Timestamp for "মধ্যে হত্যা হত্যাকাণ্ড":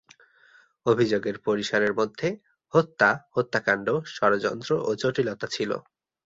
1.93-3.87